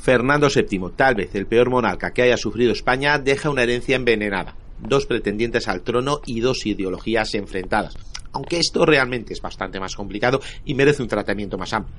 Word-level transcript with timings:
Fernando 0.00 0.48
VII, 0.48 0.92
tal 0.96 1.14
vez 1.14 1.34
el 1.34 1.46
peor 1.46 1.68
monarca 1.68 2.12
que 2.12 2.22
haya 2.22 2.38
sufrido 2.38 2.72
España, 2.72 3.18
deja 3.18 3.50
una 3.50 3.64
herencia 3.64 3.96
envenenada, 3.96 4.56
dos 4.80 5.04
pretendientes 5.04 5.68
al 5.68 5.82
trono 5.82 6.20
y 6.24 6.40
dos 6.40 6.64
ideologías 6.64 7.34
enfrentadas. 7.34 7.98
Aunque 8.32 8.58
esto 8.58 8.86
realmente 8.86 9.34
es 9.34 9.42
bastante 9.42 9.78
más 9.78 9.94
complicado 9.94 10.40
y 10.64 10.74
merece 10.74 11.02
un 11.02 11.08
tratamiento 11.08 11.58
más 11.58 11.74
amplio. 11.74 11.94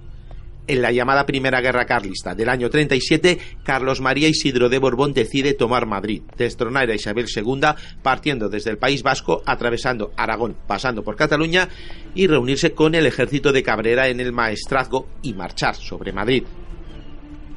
En 0.68 0.82
la 0.82 0.92
llamada 0.92 1.28
Primera 1.28 1.62
Guerra 1.62 1.86
Carlista 1.86 2.34
del 2.34 2.50
año 2.50 2.70
37, 2.70 3.38
Carlos 3.64 4.02
María 4.02 4.28
Isidro 4.28 4.70
de 4.70 4.80
Borbón 4.80 5.14
decide 5.14 5.54
tomar 5.54 5.86
Madrid, 5.86 6.24
destronar 6.38 6.90
a 6.90 6.96
Isabel 6.96 7.26
II, 7.36 7.62
partiendo 8.02 8.50
desde 8.50 8.72
el 8.72 8.78
País 8.78 9.04
Vasco, 9.04 9.44
atravesando 9.46 10.12
Aragón, 10.18 10.56
pasando 10.68 11.04
por 11.04 11.16
Cataluña 11.16 11.70
y 12.16 12.26
reunirse 12.26 12.74
con 12.74 12.96
el 12.96 13.06
ejército 13.06 13.52
de 13.52 13.64
Cabrera 13.64 14.08
en 14.08 14.20
el 14.20 14.32
Maestrazgo 14.32 15.08
y 15.22 15.34
marchar 15.34 15.76
sobre 15.76 16.14
Madrid. 16.14 16.44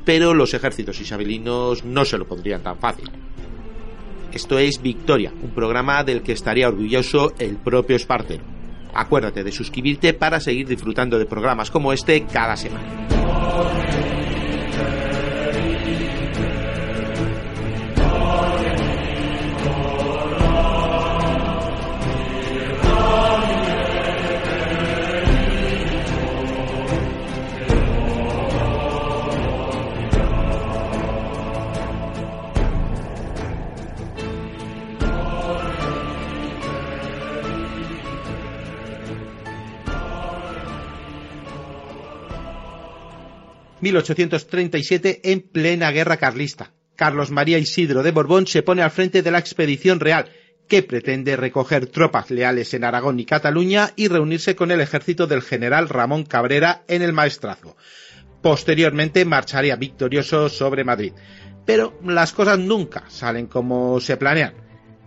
Pero 0.04 0.34
los 0.34 0.54
ejércitos 0.54 1.00
isabelinos 1.00 1.84
no 1.84 2.04
se 2.04 2.18
lo 2.18 2.26
pondrían 2.26 2.62
tan 2.62 2.78
fácil. 2.78 3.10
Esto 4.32 4.58
es 4.58 4.82
Victoria, 4.82 5.32
un 5.42 5.50
programa 5.50 6.02
del 6.02 6.22
que 6.22 6.32
estaría 6.32 6.68
orgulloso 6.68 7.32
el 7.38 7.56
propio 7.56 7.96
Espartero. 7.96 8.42
Acuérdate 8.92 9.44
de 9.44 9.52
suscribirte 9.52 10.12
para 10.12 10.40
seguir 10.40 10.66
disfrutando 10.66 11.18
de 11.18 11.26
programas 11.26 11.70
como 11.70 11.92
este 11.92 12.24
cada 12.24 12.56
semana. 12.56 14.23
1837 43.84 45.20
en 45.24 45.42
plena 45.42 45.90
guerra 45.90 46.16
carlista. 46.16 46.72
Carlos 46.96 47.30
María 47.30 47.58
Isidro 47.58 48.02
de 48.02 48.12
Borbón 48.12 48.46
se 48.46 48.62
pone 48.62 48.82
al 48.82 48.90
frente 48.90 49.22
de 49.22 49.30
la 49.30 49.38
expedición 49.38 50.00
real, 50.00 50.30
que 50.68 50.82
pretende 50.82 51.36
recoger 51.36 51.86
tropas 51.86 52.30
leales 52.30 52.72
en 52.72 52.84
Aragón 52.84 53.20
y 53.20 53.26
Cataluña 53.26 53.92
y 53.96 54.08
reunirse 54.08 54.56
con 54.56 54.70
el 54.70 54.80
ejército 54.80 55.26
del 55.26 55.42
general 55.42 55.90
Ramón 55.90 56.24
Cabrera 56.24 56.84
en 56.88 57.02
el 57.02 57.12
Maestrazgo. 57.12 57.76
Posteriormente 58.40 59.24
marcharía 59.26 59.76
victorioso 59.76 60.48
sobre 60.48 60.84
Madrid. 60.84 61.12
Pero 61.66 61.98
las 62.04 62.32
cosas 62.32 62.58
nunca 62.58 63.04
salen 63.08 63.46
como 63.46 64.00
se 64.00 64.16
planean. 64.16 64.63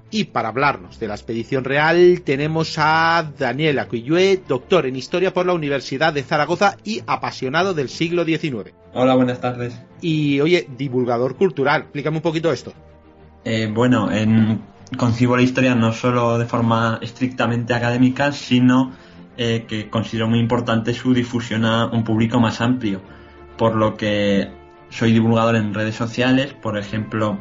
Y 0.10 0.26
para 0.26 0.50
hablarnos 0.50 1.00
de 1.00 1.08
la 1.08 1.16
expedición 1.16 1.66
real 1.66 2.22
tenemos 2.24 2.76
a 2.78 3.30
Daniel 3.38 3.80
Acuillue, 3.80 4.42
doctor 4.48 4.86
en 4.86 4.96
Historia 4.96 5.34
por 5.34 5.46
la 5.46 5.54
Universidad 5.54 6.14
de 6.14 6.24
Zaragoza 6.24 6.78
y 6.86 7.02
apasionado 7.06 7.74
del 7.74 7.90
siglo 7.90 8.24
XIX. 8.24 8.74
Hola, 8.94 9.16
buenas 9.16 9.42
tardes. 9.42 9.78
Y 10.02 10.40
oye, 10.40 10.68
divulgador 10.78 11.36
cultural, 11.36 11.82
explícame 11.82 12.18
un 12.18 12.24
poquito 12.24 12.54
esto. 12.54 12.72
Eh, 13.44 13.70
bueno, 13.74 14.10
en, 14.10 14.62
concibo 14.96 15.36
la 15.36 15.42
historia 15.42 15.76
no 15.76 15.92
solo 15.92 16.38
de 16.38 16.46
forma 16.46 17.00
estrictamente 17.02 17.74
académica, 17.74 18.32
sino 18.32 18.94
eh, 19.36 19.66
que 19.68 19.90
considero 19.90 20.30
muy 20.30 20.40
importante 20.40 20.94
su 20.94 21.14
difusión 21.14 21.66
a 21.66 21.88
un 21.88 22.06
público 22.06 22.40
más 22.40 22.62
amplio, 22.62 23.02
por 23.58 23.76
lo 23.76 23.96
que 23.98 24.50
soy 24.90 25.12
divulgador 25.12 25.58
en 25.58 25.74
redes 25.74 25.96
sociales, 25.96 26.54
por 26.54 26.78
ejemplo, 26.78 27.38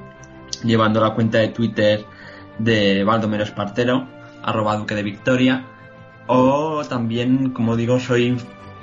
llevando 0.64 1.00
la 1.00 1.14
cuenta 1.14 1.38
de 1.38 1.48
Twitter 1.48 2.04
de 2.58 3.04
Baldomero 3.04 3.44
Espartero, 3.44 4.06
arroba 4.42 4.76
Duque 4.76 4.94
de 4.94 5.02
Victoria, 5.02 5.64
o 6.26 6.84
también, 6.88 7.50
como 7.50 7.76
digo, 7.76 8.00
soy 8.00 8.36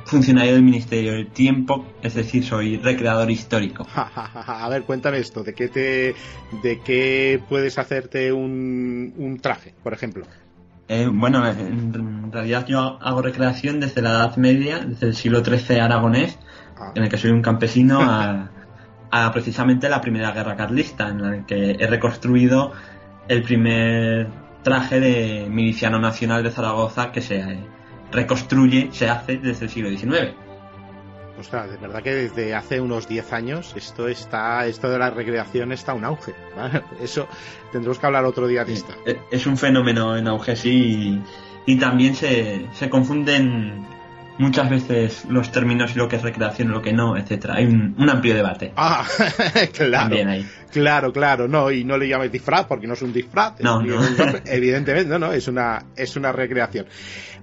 funcionario 0.06 0.54
del 0.54 0.64
Ministerio 0.64 1.14
del 1.14 1.28
Tiempo, 1.28 1.86
es 2.02 2.14
decir, 2.14 2.44
soy 2.44 2.78
recreador 2.78 3.32
histórico. 3.32 3.88
A 3.96 4.68
ver, 4.70 4.84
cuéntame 4.84 5.18
esto, 5.18 5.44
¿de 5.44 5.54
qué 5.54 5.68
te, 5.68 6.16
de 6.62 6.80
qué 6.84 7.42
puedes 7.50 7.78
hacerte 7.78 8.32
un, 8.32 9.14
un 9.18 9.40
traje, 9.40 9.74
por 9.84 9.94
ejemplo? 9.94 10.26
Eh, 10.90 11.10
bueno, 11.12 11.48
en 11.48 12.32
realidad 12.32 12.66
yo 12.68 13.00
hago 13.02 13.22
recreación 13.22 13.80
desde 13.80 14.02
la 14.02 14.10
Edad 14.12 14.36
Media, 14.36 14.80
desde 14.80 15.08
el 15.08 15.16
siglo 15.16 15.44
XIII 15.44 15.80
aragonés, 15.80 16.38
ah. 16.78 16.92
en 16.94 17.04
el 17.04 17.10
que 17.10 17.18
soy 17.18 17.32
un 17.32 17.42
campesino, 17.42 18.02
a, 18.02 18.52
a, 19.10 19.32
precisamente 19.32 19.88
la 19.88 20.02
Primera 20.02 20.32
Guerra 20.32 20.58
Carlista, 20.58 21.08
en 21.08 21.22
la 21.22 21.46
que 21.46 21.78
he 21.80 21.88
reconstruido 21.88 22.74
el 23.28 23.44
primer 23.44 24.28
traje 24.64 25.00
de 25.00 25.48
miliciano 25.50 26.00
nacional 26.00 26.44
de 26.44 26.52
Zaragoza 26.52 27.12
que 27.12 27.22
se 27.22 27.60
reconstruye, 28.12 28.90
se 28.92 29.10
hace 29.10 29.38
desde 29.38 29.66
el 29.66 29.72
siglo 29.72 29.90
XIX. 29.90 30.36
Ostras, 31.40 31.72
de 31.72 31.78
verdad 31.78 32.04
que 32.04 32.14
desde 32.14 32.54
hace 32.54 32.80
unos 32.80 33.08
10 33.08 33.34
años 33.34 33.74
esto 33.76 34.08
está, 34.08 34.66
esto 34.68 34.90
de 34.90 35.00
la 35.00 35.10
recreación 35.10 35.72
está 35.72 35.94
un 35.94 36.06
auge. 36.06 36.34
Eso 37.02 37.28
tendremos 37.72 37.98
que 37.98 38.06
hablar 38.06 38.24
otro 38.26 38.48
día 38.48 38.64
de 38.64 38.74
esto. 38.74 38.94
Es 39.32 39.48
un 39.48 39.58
fenómeno 39.58 40.16
en 40.16 40.28
auge, 40.28 40.56
sí, 40.56 41.22
y, 41.66 41.76
también 41.78 42.16
se, 42.16 42.68
se 42.74 42.90
confunden 42.90 43.84
muchas 44.38 44.70
veces 44.70 45.26
los 45.30 45.52
términos 45.52 45.92
y 45.96 45.98
lo 45.98 46.08
que 46.08 46.18
es 46.18 46.22
recreación 46.22 46.70
y 46.70 46.72
lo 46.72 46.82
que 46.82 46.94
no, 46.94 47.18
etcétera. 47.18 47.56
Hay 47.56 47.66
un, 47.66 48.10
amplio 48.10 48.36
debate. 48.36 48.74
Ah, 48.76 49.06
claro. 49.74 49.92
También 49.92 50.30
ahí. 50.30 50.48
Claro, 50.72 51.14
claro, 51.14 51.48
no, 51.48 51.70
y 51.70 51.84
no 51.84 51.98
le 51.98 52.08
llames 52.08 52.32
disfraz 52.32 52.66
porque 52.66 52.88
no 52.88 52.94
es 52.94 53.02
un 53.02 53.14
disfraz. 53.14 53.60
No, 53.60 53.82
no. 53.82 54.02
evidentemente, 54.46 55.10
no, 55.10 55.20
no, 55.20 55.32
es 55.32 55.48
una, 55.48 55.86
es 55.96 56.16
una 56.16 56.32
recreación. 56.32 56.88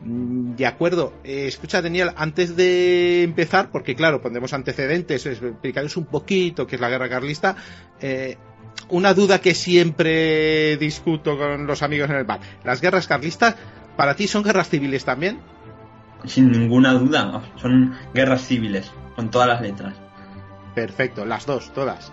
Mm, 0.04 0.56
de 0.56 0.66
acuerdo, 0.66 1.14
eh, 1.22 1.46
escucha 1.46 1.80
Daniel, 1.80 2.10
antes 2.16 2.56
de 2.56 3.22
empezar, 3.22 3.70
porque 3.70 3.94
claro, 3.94 4.20
pondremos 4.20 4.52
antecedentes, 4.52 5.26
explicaros 5.26 5.96
un 5.96 6.06
poquito 6.06 6.66
qué 6.66 6.74
es 6.76 6.80
la 6.80 6.88
guerra 6.88 7.08
carlista, 7.08 7.54
eh, 8.00 8.36
una 8.88 9.14
duda 9.14 9.40
que 9.40 9.54
siempre 9.54 10.76
discuto 10.76 11.38
con 11.38 11.66
los 11.66 11.82
amigos 11.82 12.10
en 12.10 12.16
el 12.16 12.24
bar. 12.24 12.40
¿Las 12.64 12.80
guerras 12.80 13.06
carlistas 13.06 13.54
para 13.96 14.14
ti 14.14 14.26
son 14.26 14.42
guerras 14.42 14.68
civiles 14.68 15.04
también? 15.04 15.38
Sin 16.24 16.50
ninguna 16.50 16.92
duda. 16.94 17.42
Son 17.56 17.94
guerras 18.14 18.42
civiles, 18.42 18.90
con 19.16 19.30
todas 19.30 19.48
las 19.48 19.60
letras. 19.60 19.94
Perfecto, 20.74 21.24
las 21.24 21.46
dos, 21.46 21.72
todas. 21.72 22.12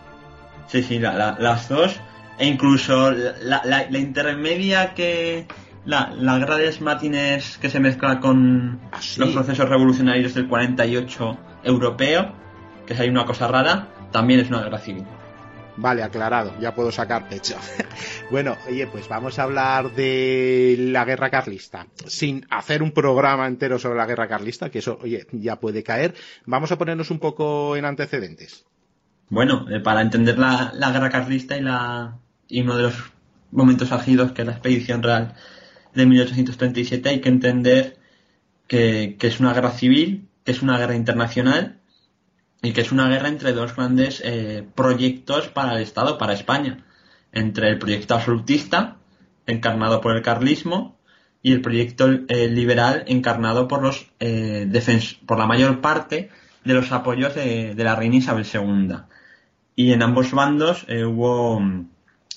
Sí, 0.68 0.84
sí, 0.84 1.00
las 1.00 1.70
dos. 1.70 2.00
E 2.38 2.46
incluso 2.46 3.12
la, 3.12 3.88
intermedia 3.92 4.94
que. 4.94 5.48
La, 5.86 6.38
guerra 6.38 6.58
de 6.58 6.72
Smatines 6.72 7.58
que 7.58 7.70
se 7.70 7.80
mezcla 7.80 8.20
con 8.20 8.80
ah, 8.92 9.00
los 9.18 9.30
procesos 9.30 9.70
revolucionarios 9.70 10.34
del 10.34 10.48
48 10.48 11.38
europeo, 11.64 12.34
que 12.86 12.94
es 12.94 13.00
ahí 13.00 13.10
una 13.10 13.26
cosa 13.26 13.48
rara, 13.48 13.88
también 14.12 14.42
es 14.42 14.50
una 14.50 14.62
guerra 14.64 14.80
civil. 14.80 15.06
Vale, 15.78 16.02
aclarado, 16.02 16.60
ya 16.60 16.74
puedo 16.74 16.92
sacar 16.92 17.30
pecho. 17.30 17.56
bueno, 18.32 18.58
oye, 18.68 18.88
pues 18.88 19.08
vamos 19.08 19.38
a 19.38 19.44
hablar 19.44 19.94
de 19.94 20.76
la 20.80 21.06
guerra 21.06 21.30
carlista. 21.30 21.88
Sin 22.08 22.46
hacer 22.50 22.82
un 22.82 22.92
programa 22.92 23.48
entero 23.48 23.78
sobre 23.78 23.98
la 23.98 24.08
guerra 24.08 24.28
carlista, 24.28 24.72
que 24.72 24.80
eso, 24.80 24.98
oye, 25.02 25.28
ya 25.32 25.60
puede 25.60 25.84
caer, 25.84 26.16
vamos 26.46 26.72
a 26.72 26.78
ponernos 26.78 27.12
un 27.12 27.20
poco 27.20 27.76
en 27.76 27.86
antecedentes. 27.86 28.66
Bueno, 29.30 29.68
eh, 29.70 29.80
para 29.80 30.02
entender 30.02 30.40
la, 30.40 30.72
guerra 30.92 31.12
carlista 31.12 31.56
y, 31.58 31.62
la, 31.62 32.18
y 32.48 32.62
uno 32.62 32.76
de 32.76 32.84
los 32.84 32.96
momentos 33.52 33.92
álgidos 33.92 34.32
que 34.32 34.42
es 34.42 34.48
la 34.48 34.54
expedición 34.54 35.04
real 35.04 35.36
de 35.94 36.06
1837, 36.06 37.10
hay 37.10 37.22
que 37.22 37.30
entender 37.30 37.98
que, 38.68 39.16
que 39.20 39.28
es 39.28 39.40
una 39.40 39.54
guerra 39.54 39.72
civil, 39.72 40.28
que 40.44 40.52
es 40.52 40.62
una 40.64 40.78
guerra 40.80 40.96
internacional 40.96 41.82
y 42.62 42.72
que 42.72 42.82
es 42.82 42.92
una 42.92 43.08
guerra 43.08 43.28
entre 43.28 43.54
dos 43.54 43.76
grandes 43.76 44.22
eh, 44.24 44.68
proyectos 44.76 45.48
para 45.48 45.76
el 45.76 45.82
Estado, 45.82 46.18
para 46.18 46.34
España, 46.34 46.86
entre 47.32 47.70
el 47.70 47.78
proyecto 47.78 48.16
absolutista, 48.16 48.98
encarnado 49.46 50.02
por 50.02 50.16
el 50.16 50.22
carlismo, 50.22 50.98
y 51.44 51.54
el 51.54 51.62
proyecto 51.62 52.10
eh, 52.28 52.48
liberal, 52.50 53.04
encarnado 53.08 53.68
por 53.68 53.82
los 53.82 54.08
eh, 54.20 54.68
por 55.26 55.38
la 55.38 55.46
mayor 55.46 55.82
parte 55.82 56.30
de 56.66 56.74
los 56.74 56.92
apoyos 56.92 57.36
de, 57.36 57.74
la 57.78 57.96
reina 57.96 58.18
Isabel 58.18 58.46
II. 58.52 58.96
Y 59.76 59.94
en 59.94 60.02
ambos 60.02 60.32
bandos 60.32 60.86
hubo 60.90 61.60
mm, 61.60 61.90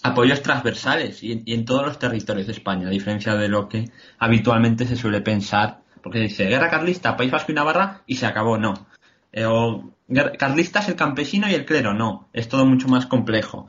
apoyos 0.02 0.43
transversales 0.43 1.23
y, 1.25 1.43
y 1.44 1.55
en 1.55 1.64
todos 1.64 1.84
los 1.87 1.99
territorios 1.99 2.46
de 2.46 2.52
España, 2.52 2.87
a 2.87 2.90
diferencia 2.90 3.34
de 3.34 3.49
lo 3.49 3.69
que 3.69 3.90
habitualmente 4.19 4.87
se 4.87 4.96
suele 4.96 5.23
pensar, 5.23 5.81
porque 6.02 6.20
dice 6.20 6.44
guerra 6.44 6.70
carlista, 6.70 7.16
País 7.16 7.32
Vasco 7.32 7.50
y 7.50 7.55
Navarra, 7.55 8.02
y 8.06 8.16
se 8.16 8.26
acabó, 8.26 8.58
no 8.58 8.89
eh, 9.32 9.44
o 9.44 9.94
carlistas 10.38 10.88
el 10.88 10.96
campesino 10.96 11.48
y 11.48 11.54
el 11.54 11.64
clero, 11.64 11.94
no, 11.94 12.28
es 12.32 12.48
todo 12.48 12.66
mucho 12.66 12.88
más 12.88 13.06
complejo. 13.06 13.68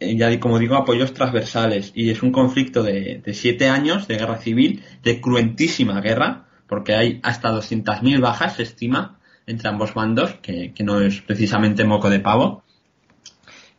Eh, 0.00 0.16
ya 0.16 0.38
como 0.40 0.58
digo, 0.58 0.76
apoyos 0.76 1.12
transversales 1.12 1.92
y 1.94 2.10
es 2.10 2.22
un 2.22 2.32
conflicto 2.32 2.82
de, 2.82 3.22
siete 3.32 3.68
años 3.68 4.06
de 4.08 4.16
guerra 4.16 4.38
civil, 4.38 4.82
de 5.02 5.20
cruentísima 5.20 6.00
guerra, 6.00 6.46
porque 6.68 6.94
hay 6.94 7.20
hasta 7.22 7.50
200.000 7.50 8.20
bajas, 8.20 8.56
se 8.56 8.62
estima, 8.62 9.18
entre 9.46 9.68
ambos 9.68 9.94
bandos, 9.94 10.34
que, 10.42 10.72
no 10.84 11.00
es 11.00 11.20
precisamente 11.22 11.84
moco 11.84 12.10
de 12.10 12.20
pavo. 12.20 12.64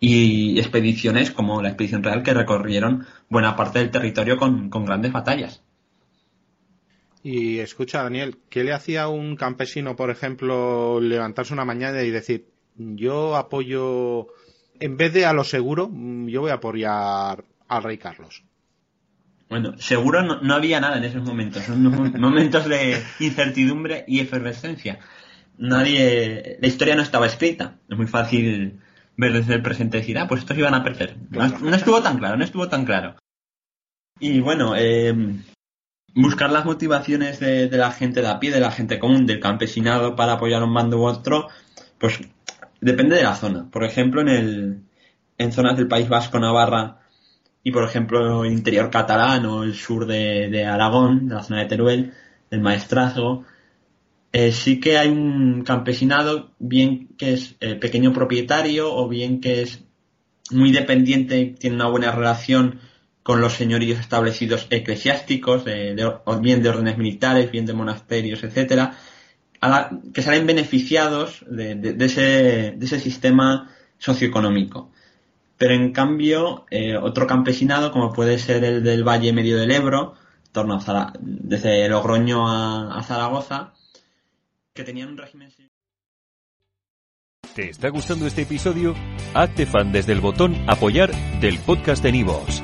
y 0.02 0.58
expediciones 0.60 1.32
como 1.32 1.62
la 1.62 1.70
expedición 1.70 2.04
real 2.04 2.24
que 2.24 2.34
recorrieron 2.34 3.06
buena 3.30 3.56
parte 3.58 3.80
del 3.80 3.92
territorio 3.92 4.38
con, 4.38 4.70
grandes 4.70 5.12
batallas. 5.12 5.62
Y 7.22 7.60
escucha, 7.60 8.04
Daniel, 8.04 8.38
¿qué 8.50 8.64
le 8.64 8.74
hacía 8.74 9.04
a 9.04 9.10
un 9.10 9.36
campesino, 9.36 9.96
por 9.96 10.10
ejemplo, 10.10 11.02
levantarse 11.02 11.54
una 11.54 11.66
mañana 11.66 12.02
y 12.04 12.12
decir, 12.12 12.48
yo 12.76 13.36
apoyo, 13.36 14.28
en 14.80 14.96
vez 14.96 15.14
de 15.14 15.26
a 15.26 15.34
lo 15.34 15.44
seguro, 15.44 15.92
yo 15.92 16.42
voy 16.42 16.52
a 16.52 16.56
apoyar 16.56 17.44
al 17.68 17.84
rey 17.84 17.98
Carlos? 17.98 18.44
Bueno, 19.50 19.78
seguro 19.80 20.22
no, 20.22 20.54
había 20.54 20.80
nada 20.80 20.98
en 20.98 21.04
esos 21.04 21.24
momentos, 21.24 21.64
son 21.64 21.84
momentos 22.20 22.70
de 22.70 23.04
incertidumbre 23.20 24.06
y 24.08 24.20
efervescencia. 24.20 25.00
Nadie, 25.58 26.58
la 26.62 26.68
historia 26.68 26.96
no 26.96 27.02
estaba 27.02 27.26
escrita, 27.26 27.80
es 27.90 27.98
muy 27.98 28.08
fácil 28.08 28.80
ver 29.18 29.34
desde 29.34 29.56
el 29.56 29.62
presente 29.62 29.98
y 29.98 30.02
decir, 30.02 30.18
ah, 30.20 30.28
pues 30.28 30.42
estos 30.42 30.58
iban 30.58 30.76
a 30.76 30.84
perder. 30.84 31.18
No, 31.32 31.76
estuvo 31.76 32.02
tan 32.02 32.20
claro, 32.20 32.38
no 32.38 32.46
estuvo 32.46 32.70
tan 32.70 32.86
claro. 32.86 33.16
Y 34.22 34.40
bueno, 34.40 34.76
eh, 34.78 35.14
buscar 36.16 36.52
las 36.52 36.66
motivaciones 36.66 37.40
de, 37.40 37.70
la 37.70 37.92
gente 37.92 38.22
de 38.22 38.28
a 38.28 38.40
pie, 38.40 38.52
de 38.52 38.60
la 38.60 38.72
gente 38.72 39.00
común, 39.00 39.26
del 39.26 39.40
campesinado 39.40 40.16
para 40.16 40.34
apoyar 40.34 40.64
un 40.64 40.74
bando 40.74 41.00
u 41.00 41.06
otro, 41.06 41.48
pues 41.98 42.20
depende 42.82 43.16
de 43.16 43.24
la 43.24 43.36
zona. 43.36 43.70
Por 43.70 43.84
ejemplo, 43.84 44.22
en, 44.22 44.30
el, 44.30 44.84
en 45.38 45.52
zonas 45.52 45.78
del 45.78 45.88
País 45.88 46.10
Vasco, 46.10 46.40
Navarra 46.40 47.00
y, 47.64 47.72
por 47.72 47.84
ejemplo, 47.84 48.46
el 48.46 48.52
interior 48.52 48.90
catalán 48.90 49.46
o 49.46 49.64
el 49.64 49.76
sur 49.76 50.06
de, 50.06 50.50
de 50.50 50.66
Aragón, 50.66 51.28
de 51.28 51.36
la 51.36 51.44
zona 51.44 51.62
de 51.62 51.68
Teruel, 51.68 52.14
el 52.52 52.62
maestrazgo, 52.62 53.46
eh, 54.32 54.52
sí 54.52 54.80
que 54.80 54.98
hay 54.98 55.10
un 55.10 55.64
campesinado, 55.64 56.52
bien 56.60 57.10
que 57.18 57.34
es 57.34 57.56
eh, 57.62 57.76
pequeño 57.76 58.14
propietario 58.14 58.94
o 58.94 59.08
bien 59.08 59.42
que 59.42 59.64
es 59.64 59.84
muy 60.52 60.72
dependiente, 60.72 61.56
tiene 61.60 61.76
una 61.76 61.90
buena 61.90 62.12
relación 62.12 62.80
con 63.30 63.42
los 63.42 63.54
señoríos 63.54 64.00
establecidos 64.00 64.66
eclesiásticos, 64.72 65.64
bien 65.64 66.64
de 66.64 66.70
órdenes 66.70 66.98
militares, 66.98 67.52
bien 67.52 67.68
de 67.68 67.74
monasterios, 67.74 68.44
etcétera, 68.44 68.98
que 70.12 70.24
salen 70.24 70.48
beneficiados 70.48 71.46
de, 71.48 71.96
ese, 72.00 72.74
de 72.76 72.88
sistema 73.00 73.70
socioeconómico. 74.00 74.90
Pero 75.60 75.76
en 75.76 75.94
cambio, 75.94 76.66
eh, 76.72 76.98
otro 76.98 77.28
campesinado, 77.28 77.92
como 77.92 78.12
puede 78.14 78.40
ser 78.40 78.64
el 78.64 78.82
del 78.84 79.08
Valle 79.08 79.32
Medio 79.32 79.60
del 79.60 79.74
Ebro, 79.74 80.16
torno 80.52 80.80
desde 81.20 81.88
Logroño 81.88 82.50
a 82.50 83.04
Zaragoza, 83.04 83.74
que 84.74 84.84
tenían 84.84 85.10
un 85.10 85.18
régimen... 85.18 85.54
¿Te 87.54 87.70
está 87.70 87.90
gustando 87.90 88.26
este 88.26 88.42
episodio? 88.42 88.96
Hazte 89.36 89.68
fan 89.68 89.92
desde 89.92 90.14
el 90.14 90.20
botón 90.20 90.56
apoyar 90.68 91.12
del 91.42 91.60
podcast 91.60 92.02
de 92.02 92.12
Nivos. 92.12 92.64